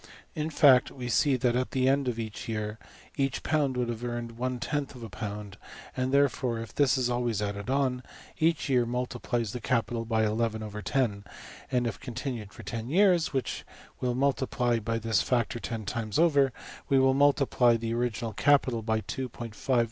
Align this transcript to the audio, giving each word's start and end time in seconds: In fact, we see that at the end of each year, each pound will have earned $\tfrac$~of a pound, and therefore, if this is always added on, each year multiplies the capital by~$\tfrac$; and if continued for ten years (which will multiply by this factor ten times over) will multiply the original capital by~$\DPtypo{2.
In 0.33 0.49
fact, 0.49 0.89
we 0.89 1.09
see 1.09 1.35
that 1.35 1.55
at 1.55 1.69
the 1.69 1.87
end 1.87 2.07
of 2.07 2.17
each 2.17 2.49
year, 2.49 2.79
each 3.17 3.43
pound 3.43 3.77
will 3.77 3.85
have 3.89 4.03
earned 4.03 4.35
$\tfrac$~of 4.37 5.03
a 5.03 5.09
pound, 5.09 5.57
and 5.95 6.11
therefore, 6.11 6.57
if 6.57 6.73
this 6.73 6.97
is 6.97 7.07
always 7.07 7.39
added 7.39 7.69
on, 7.69 8.01
each 8.39 8.67
year 8.67 8.87
multiplies 8.87 9.53
the 9.53 9.59
capital 9.61 10.03
by~$\tfrac$; 10.05 11.23
and 11.71 11.85
if 11.85 11.99
continued 11.99 12.51
for 12.51 12.63
ten 12.63 12.89
years 12.89 13.31
(which 13.31 13.63
will 13.99 14.15
multiply 14.15 14.79
by 14.79 14.97
this 14.97 15.21
factor 15.21 15.59
ten 15.59 15.85
times 15.85 16.17
over) 16.17 16.51
will 16.89 17.13
multiply 17.13 17.77
the 17.77 17.93
original 17.93 18.33
capital 18.33 18.81
by~$\DPtypo{2. 18.81 19.31